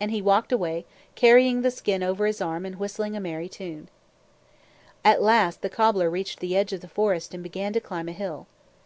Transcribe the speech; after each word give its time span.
Then 0.00 0.08
he 0.08 0.22
walked 0.22 0.50
away, 0.50 0.86
carrying 1.14 1.60
the 1.60 1.70
skin 1.70 2.02
over 2.02 2.24
his 2.24 2.40
arm 2.40 2.64
and 2.64 2.76
whistling 2.76 3.14
a 3.14 3.20
merry 3.20 3.50
tune. 3.50 3.90
At 5.04 5.20
last 5.20 5.60
the 5.60 5.68
cobbler 5.68 6.08
reached 6.08 6.40
the 6.40 6.56
edge 6.56 6.72
of 6.72 6.80
the 6.80 6.88
forest 6.88 7.34
and 7.34 7.42
began 7.42 7.74
to 7.74 7.80
climb 7.80 8.08
a 8.08 8.12
hill. 8.12 8.46